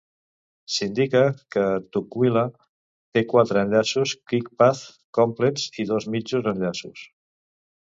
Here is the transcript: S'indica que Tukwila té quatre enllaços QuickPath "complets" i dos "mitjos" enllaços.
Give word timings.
S'indica 0.75 1.19
que 1.55 1.65
Tukwila 1.97 2.43
té 3.19 3.23
quatre 3.35 3.63
enllaços 3.65 4.15
QuickPath 4.31 4.83
"complets" 5.21 5.69
i 5.85 5.89
dos 5.93 6.11
"mitjos" 6.17 6.53
enllaços. 6.57 7.07